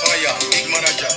[0.00, 0.34] Faya,
[0.72, 1.08] Manager.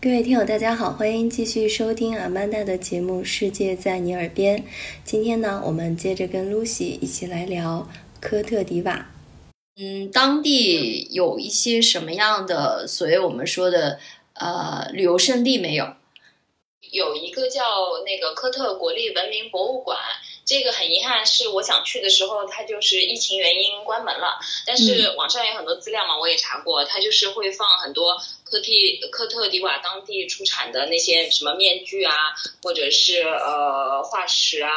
[0.00, 4.58] 各位听友，大家好，欢迎继续收听阿曼达的节目《世界在你耳边》。
[5.04, 7.90] 今天呢，我们接着跟 Lucy 一起来聊
[8.20, 9.10] 科特迪瓦。
[9.74, 13.98] 嗯，当地有一些什么样的所谓我们说的
[14.34, 15.96] 呃旅游胜地没有？
[16.92, 17.64] 有一个叫
[18.06, 19.98] 那个科特国立文明博物馆，
[20.44, 24.38] 这个很遗憾是我想去的时候，它就是疫情原因关门了。
[24.66, 32.14] 但是网上有很多资料嘛，我也查过，它就是会放很多科蒂科特迪瓦当地出产的那些什么面具啊，
[32.62, 34.70] 或者是呃化石啊，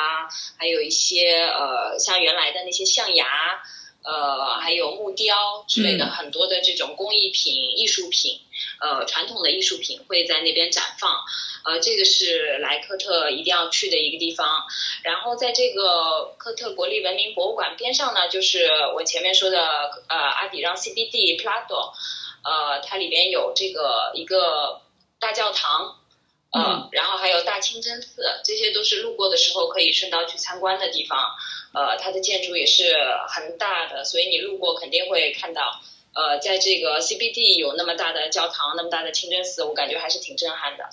[0.58, 3.26] 还有一些呃像原来的那些象牙。
[4.04, 8.40] 呃，还有木雕之类的很多的这种工艺品、艺术品，
[8.80, 11.24] 呃，传统的艺术品会在那边展放。
[11.66, 14.64] 呃，这个是莱科特一定要去的一个地方。
[15.04, 19.60] 然后在这个科特国立文明博物馆边上呢，就是我前面说的
[20.08, 21.92] 呃阿迪让 CBD Plato，
[22.44, 24.82] 呃，它里边有这个一个
[25.20, 26.00] 大教堂，
[26.52, 31.36] 呃，然后还有大清真寺，这些都是路过的时候可以顺道去参观的地方。
[31.74, 32.96] 呃，它的建筑也是
[33.28, 35.82] 很大的，所以你路过肯定会看到。
[36.18, 40.90] 呃，在这个 CBD 有那么大的教堂，那么大的清真寺，我感觉还是挺震撼的。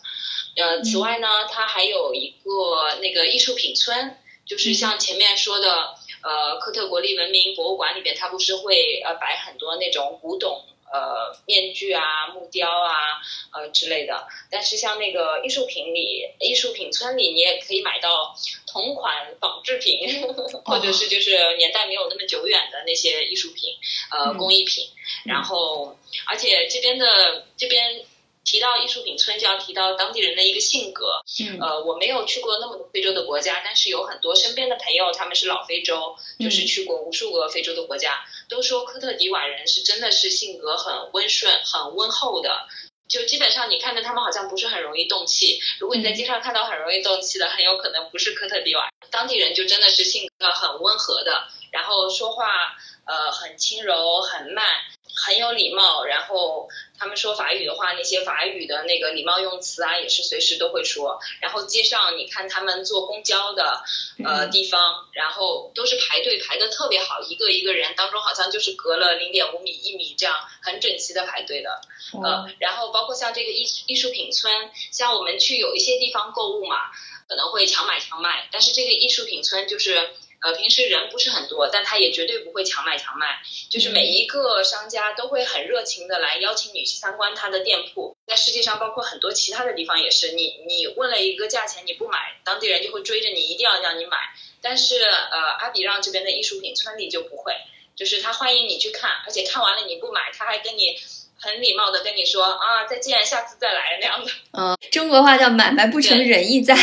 [0.56, 10.66] 呃，此外呢，它还有一个那个艺术品村，就是像前面说的，呃，科特国立文明博物馆里边，它不是会呃摆很多那种古董。
[10.92, 13.18] 呃，面具啊，木雕啊，
[13.52, 14.28] 呃之类的。
[14.48, 18.32] 但是像那个艺术品里，艺术品村里，你也可以买到
[18.68, 19.98] 同款仿制品，
[20.64, 23.74] 或者是就是年代没有那么久远的那些艺术品，
[24.12, 24.86] 呃，工艺品。
[25.24, 28.04] 然后，而且这边的这边。
[28.46, 31.22] 提到艺术品村，就要提到当地人的一个性格。
[31.40, 42.68] 嗯，呃，我没有去过那么多非洲的国家，但是有很多身边的朋友，他们是老非洲，就是去过无数个非洲的国家，都说科特迪瓦人是真的是性格很温顺、很温厚的。
[43.08, 45.58] 就基本上你看着他们好像不是很容易动气。
[45.80, 54.66] 如果你在街上看到很容易动气的，很有可能不是科特迪瓦当地人，就真的是性格很温和的，然后说话呃很轻柔、很慢。
[55.14, 61.18] 很有礼貌，然后他们说法语的话，那些法语的那个礼貌用词啊，也是随时都会说。
[61.40, 63.82] 然后街上你看他们坐公交的
[64.24, 71.80] 呃地方，然后都是排队排的特别好，一个一个人当中好像就是隔了零点五米一米这样很整齐的排队的。
[72.22, 76.90] 呃，然后包括像这个艺艺术品村，像我们去有一些地方购物嘛，
[77.28, 80.10] 可能会强买强卖，但是这个艺术品村就是。
[80.44, 83.40] 呃，平时人不是很多，但他也绝对不会强买强卖，
[83.70, 88.14] 就是每一个商家都会很热情的来邀请你去参观他的店铺。
[88.26, 94.18] 在世界上，包括很多其他的地方也是，你你问了一个价钱你不买，当地人就会追着你一定要让你买。
[94.60, 97.54] 但是呃，阿比让这边的艺术品村里就不会，
[97.96, 100.94] 就是他欢迎你去看，而且看完了你不买，他还跟你
[101.40, 104.30] 很礼貌的跟你说啊再见，下次再来那样的。
[104.52, 106.76] 嗯，中国话叫买卖不成仁义在。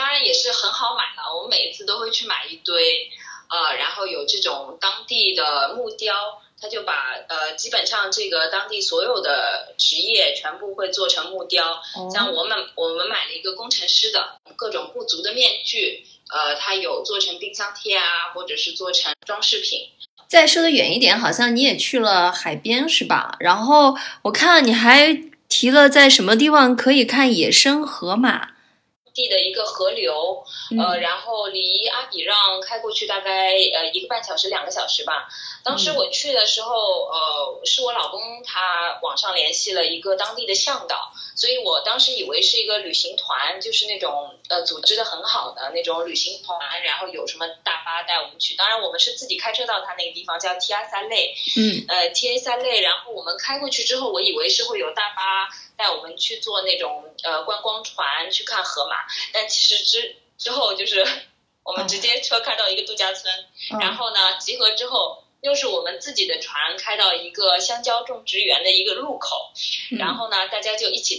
[0.00, 3.10] 当然也是很好买的，我们每一次都会去买一堆，
[3.50, 19.80] 呃，然后有这种当地的木雕，他就把呃基本上这个当地所有的职业全部会做成木雕，像我们我们买了一个工程师的各种不足的面具，呃，它有做成冰箱贴啊，或者是做成装饰品。
[20.28, 23.36] 再说的远一点，好像你也去了海边是吧？
[23.38, 25.14] 然后我看你还
[25.46, 28.49] 提了在什么地方可以看野生河马。
[29.20, 30.42] 地的一个河流，
[30.78, 35.28] 呃，然后离阿比让开过去大概呃一个半小时两个小时吧。
[35.62, 48.54] 当时我去的时候，呃，是我老公他网上联系了一个当地的向导，所以我当时以为是一个旅行团，就是那种呃组织的很好的那种旅行团，然后有什么大巴带我们去。
[48.56, 55.48] 当然我们是自己开车到他那个地方叫 T A 三类，嗯，呃 T A 三类，然后我们开过去之后，我以为是会有大巴。
[55.80, 58.96] 带我们去坐那种呃观光船去看河马，
[59.32, 61.02] 但其实之之后就是
[61.62, 63.32] 我们直接车开到一个度假村，
[63.80, 69.52] 然后呢集合之后又是我们自己的船开到一个香蕉种植园的一个路口，
[69.98, 71.18] 然后呢大家就一起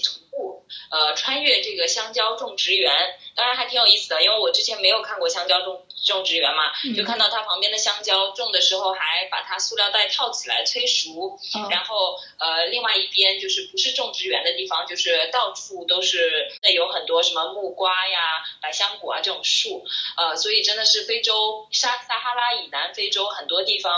[0.89, 2.93] 呃穿越这个香蕉种植园，
[3.35, 5.85] 当然还挺有意思的，因为我之前没有看过香蕉种。
[6.03, 11.37] 种植园嘛，就看到它旁边的香蕉种的时候还把它塑料袋套起来催熟，
[11.69, 18.19] 然后呃另外一边就是不是种植园的地方，就是到处都是有很多什么木瓜呀、
[18.59, 19.85] 百香果啊这种树，
[20.17, 23.93] 呃所以真的是非洲撒撒哈拉以南非洲很多地方，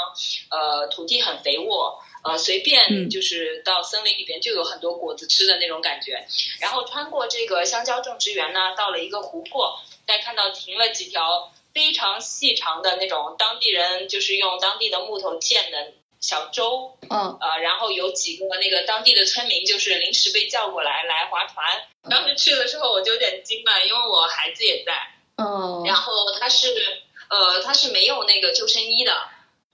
[0.49, 6.25] 呃土地很肥沃，呃随便就是到森林里边就有很多果子吃的那种感觉，
[6.59, 11.51] 然后穿过这个香蕉种植园呢，到了一个湖泊，再看到停了几条。
[11.73, 21.65] 非常细长的那种当地人就是用当地的木头建的小舟，嗯呃，然后有几个那个当地的村民就是临时被叫过来来划船。
[22.11, 24.93] 当时去的时候我就有点惊了，因为我孩子也在，
[25.37, 26.67] 嗯然后他是
[27.31, 29.11] 呃他是没有那个救生衣的，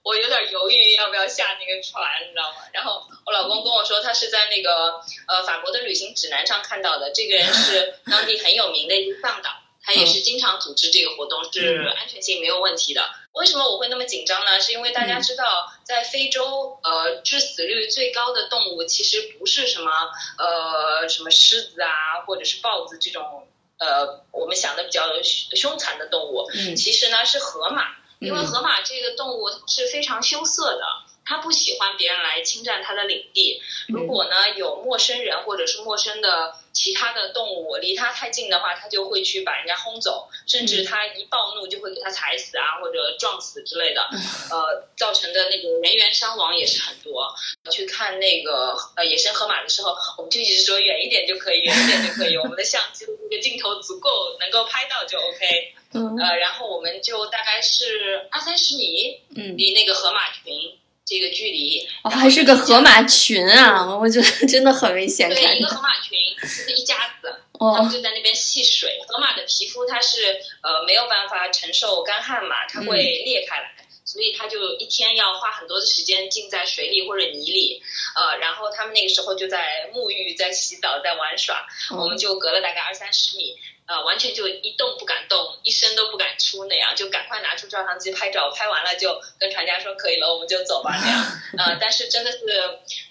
[0.04, 2.58] 我有点犹豫要不要下那个船，你知道吗？
[2.74, 9.50] 然后我老公跟我说他是在那个呃法国的旅行指南上看到的，这个人是 当地很有名的一个向导，
[9.84, 13.10] 他也是经常组织这个活动，是安全性没有问题的。
[13.34, 14.60] 为什么我会那么紧张呢？
[14.60, 19.92] 是因为大家知道，在非洲，呃，致死率最高的动物其实不是什么
[20.38, 23.48] 呃什么狮子啊，或者是豹子这种
[23.78, 27.86] 呃我们想的比较凶凶残的动物，嗯其实呢是河马，
[28.20, 28.46] 因为嗯。
[28.46, 30.84] 河马这个动物是非常羞涩的，
[31.30, 33.62] 它不喜欢别人来侵占他的领地。
[33.88, 44.10] 如果呢有陌生人或者是陌生的其他的动物离他太近的话，他就会去把人家轰走，甚至他一暴怒就会给他踩死啊或者撞死之类的，
[44.50, 47.36] 呃，造成的那个人员伤亡也是很多。
[47.70, 55.76] 去看那个呃野生河马的时候，我们就一直说远一点就可以，远一点就可以，我们的相机的那个镜头足够能够拍到就 OK。
[55.92, 60.78] 嗯呃，然后我们就大概是二三十米嗯，离那个河马群
[61.10, 63.98] 这个距离，哦，还是个河马群啊！
[63.98, 69.00] 我觉得真的很危险，对，看一个河马群就是一家子，他们哦，就在那边戏水。
[69.08, 73.72] 河马的皮肤它是呃没有办法承受干旱嘛，它会裂开来。
[74.10, 77.80] 所以他就一天要花很多的时间浸在水里或者泥里，
[78.16, 91.26] 呃，然后他们那个时候就在沐浴、在洗澡、在玩耍，我们就隔了大概二三十米，呃，完全就一动不敢动，一声都不敢出那样，就赶快拿出照相机拍照，拍完了就跟船家说可以了，我们就走吧那样。
[91.60, 92.40] 呃，但是真的是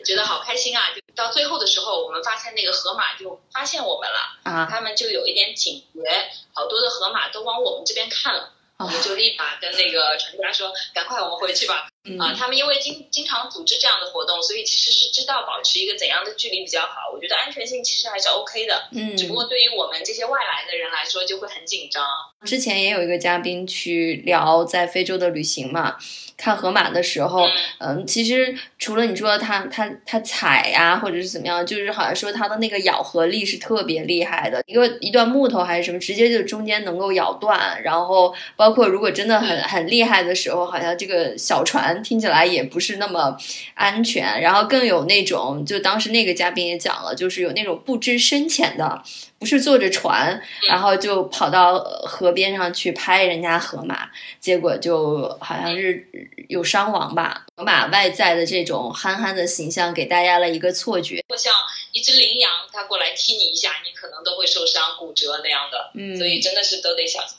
[0.04, 0.90] 觉得好开心啊！
[0.96, 6.02] 就到最后的时候，我们发现那个河马就发现我们了，啊他们就有一点警觉，
[6.52, 8.54] 好多的河马都往我们这边看了。
[8.78, 11.87] 我们就立马跟那个船家说：“赶快，我们回去吧。”
[12.18, 17.10] 啊，嗯他们因为经经常组织这样的活动，所以其实是知道保持一个怎样的距离比较好。
[17.12, 22.04] 我觉得安全性其实还是 OK 的，嗯，只不过对于我们这些外来的人来说就会很紧张。
[22.46, 25.96] 之前也有一个嘉宾去聊在非洲的旅行嘛，
[26.36, 43.36] 看河马的时候，嗯，其实除了你说它它它踩呀、或者是怎么样，就是好像说它的那个咬合力是特别厉害的，一个一段木头还是什么，直接就中间能够咬断，然后包括如果真的很很厉害的时候，好像这个小船听起来也不是那么
[43.74, 49.02] 安全，然后更有那种，就当时那个嘉宾也讲了，就是有那种不知深浅的。
[49.38, 54.10] 不是坐着船，然后就跑到呃河边上去拍人家河马，
[54.40, 56.04] 结果就好像是
[56.48, 57.46] 有伤亡吧。
[57.56, 61.24] 河马外在的这种憨憨的形象，给大家了一个错觉。
[61.28, 61.52] 就像
[61.92, 65.92] 一只羚羊，它过来踢你一下，你可能都会受伤、骨折那样的。
[65.94, 67.38] 嗯所以真的是都得小心。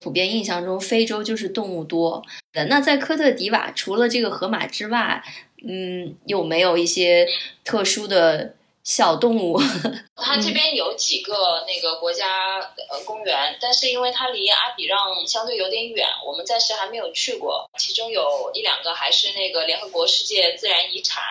[0.00, 2.22] 普遍印象中，非洲就是动物多
[2.52, 2.64] 的。
[2.66, 5.22] 那在科特迪瓦，除了这个河马之外，
[5.66, 7.26] 嗯，有没有一些
[7.64, 8.54] 特殊的
[8.84, 9.60] 小动物？
[10.16, 17.68] 它这边有几个那个国家呃公园，但是因为它离阿比让相对有点远，我们暂时还没有去过。
[17.76, 21.22] 其中有一两个还是那个联合国世界自然遗产。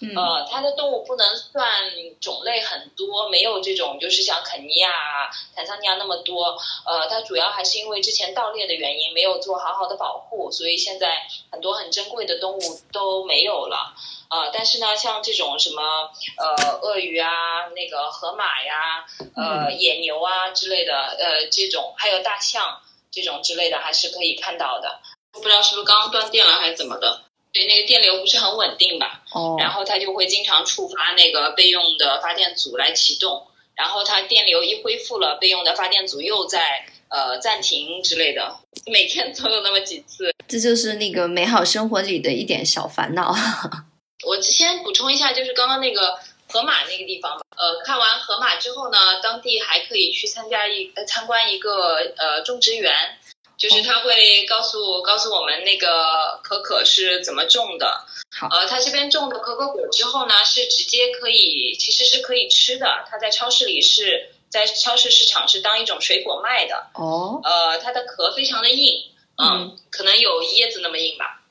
[0.00, 1.68] 嗯呃，它的动物不能算
[2.20, 4.90] 种类很多，没有这种就是像肯尼亚、
[5.56, 6.56] 坦桑尼亚那么多。
[6.86, 13.94] 呃，它主要还是因为之前盗猎的原因，没有做好好的保护，所以现在很多很珍贵的动物都没有了。
[14.30, 22.80] 呃，但是呢，像这种什么呃鳄鱼啊、那个河马呀、呃野牛啊之类的，呃这种还有大象
[23.10, 25.00] 这种之类的，还是可以看到的。
[25.32, 27.22] 不知道是不是刚刚断电了还是怎么的？
[27.52, 29.22] 对，那个电流不是很稳定吧？
[29.32, 40.34] 哦，然后它就会经常触发那个备用的发电组来启动，然后它电流一恢复了，备用的发电组又在呃暂停之类的，每天都有那么几次。
[40.46, 43.34] 这就是那个美好生活里的一点小烦恼。
[44.26, 47.42] 我先补充一下，就是刚刚那个河马那个地方吧。
[47.56, 52.92] 呃，看完河马之后呢，当地还可以去参加一呃参观一个呃种植园，
[53.58, 58.04] 就是他会告诉告诉我们那个可可是怎么种的。
[58.38, 63.04] 好呃，他这边种的可可果之后呢，是直接可以，其实是可以吃的。
[63.10, 66.86] 它在超市里是在超市市场是当一种水果卖的。
[66.94, 69.02] 哦，呃，它的壳非常的硬，
[69.42, 71.42] 嗯，可能有椰子那么硬吧。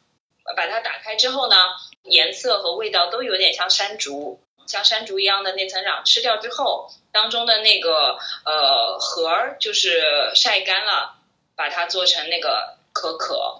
[0.55, 1.57] 把它打开之后呢，
[2.03, 11.16] 颜色和味道都有点像山竹，像山竹一样的那层瓤吃掉之后，当中的那个呃核儿就是晒干了，
[11.57, 13.59] 把它做成那个可可，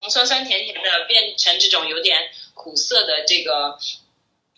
[0.00, 3.76] 从酸酸甜甜的变成这种有点苦涩的这个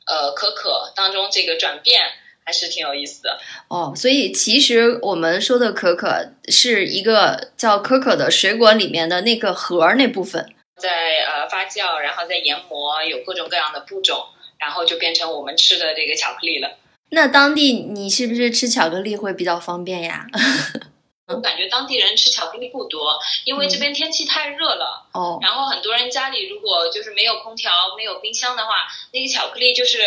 [0.07, 2.03] 呃可可当中这个转变。
[2.43, 3.39] 还是挺有意思的。
[3.69, 10.53] 哦，所以其实我们说的可可是一个叫可可的水果里面的那个核儿那部分。
[10.77, 16.79] 在呃发酵，然后再研磨，有各种各样的步骤，然后就变成我们吃的这个巧克力了。
[17.11, 20.27] 那当地你是不是吃巧克力会比较方便呀？
[21.35, 25.07] 我感觉当地人吃巧克力不多，因为这边天气太热了。
[25.13, 29.99] 哦，然后很多人家里如果就是没有空调、没有冰箱的话，那个巧克力就是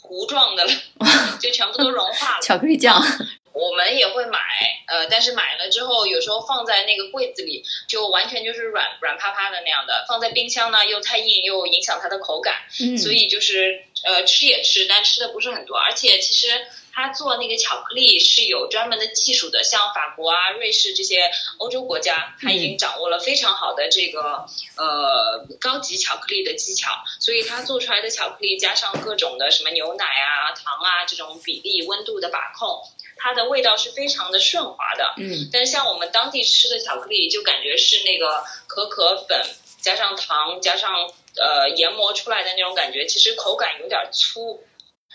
[0.00, 0.72] 糊状的了，
[1.40, 2.40] 就全部都融化了。
[2.42, 3.00] 巧克力酱。
[3.52, 4.38] 我们也会买，
[4.86, 10.04] 呃，但是买了之后，有时候放在那个柜子里，就完全就是软软趴趴的那样的。
[10.08, 12.54] 放在冰箱呢，又太硬，又影响它的口感。
[12.80, 15.76] 嗯，所以就是呃吃也吃，但吃的不是很多。
[15.76, 26.90] 而且其实它做那个巧克力是有专门的技术的，像法国啊、瑞士这些欧洲国家，它已经掌握了非常好的这个呃高级巧克力的技巧。
[27.18, 32.80] 所以它做出来的巧克力，加上各种的什么牛奶啊、糖啊这种比例、温度的把控。
[33.22, 39.38] 它的味道是非常的顺滑的，嗯，但是像我们当地吃的巧克力，就感觉是那个可可粉
[39.82, 40.90] 加上糖加上
[41.36, 44.64] 呃研磨出来的那种感觉，其实口感有点粗。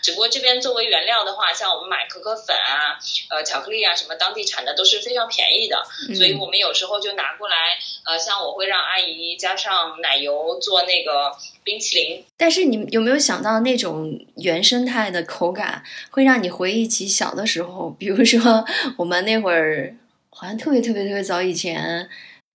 [0.02, 2.94] 只不过这边作为原料的话，像我们买可可粉啊、
[3.30, 5.82] 呃巧克力啊什么，当地产的都是非常便宜的，
[6.14, 7.56] 所以我们有时候就拿过来，
[8.04, 11.32] 呃，像我会让阿姨加上奶油做那个
[11.64, 12.24] 冰淇淋。
[12.36, 17.90] 但是你有没有想到那种原生态的口感，会让你回忆起小的时候？
[17.98, 18.64] 比如说
[18.98, 19.96] 我们那会儿
[20.30, 22.08] 好像特别特别特别早以前，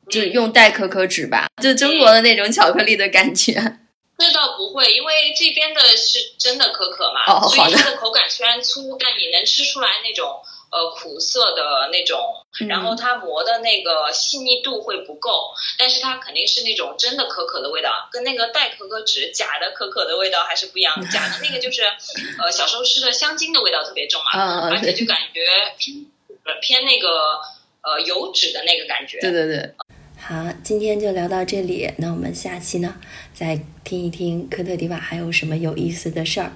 [0.10, 3.77] 就用代可可脂吧，就中国的那种巧克力的感觉。
[4.21, 10.39] 那倒不会，因为这边的是真的可可嘛，哦、所以它的口感虽然粗，但你能吃出来那种
[10.71, 12.19] 呃苦涩的那种，
[12.61, 20.95] 嗯、然后它磨的那个细腻度会不够，但是它肯定是那种真的可可的味道，跟那个代可可脂假的可可的味道还是不一样。
[21.11, 21.83] 假的那个就是
[22.39, 25.45] 呃小时候吃的香精的味道特别重嘛，而且就感觉
[25.77, 26.05] 偏
[26.61, 27.39] 偏那个
[27.81, 29.19] 呃油脂的那个感觉。
[29.19, 29.73] 对对对。
[30.31, 32.95] 好今天就聊到这里那我们下期呢
[33.33, 36.53] 再听一听科特迪瓦还有什么有意思的事儿。